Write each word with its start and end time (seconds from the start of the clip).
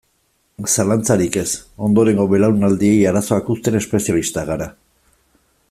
Zalantzarik 0.75 1.35
ez, 1.41 1.51
ondorengo 1.87 2.25
belaunaldiei 2.31 2.97
arazoak 3.11 3.53
uzten 3.57 3.79
espezialistak 3.81 4.49
gara. 4.53 4.71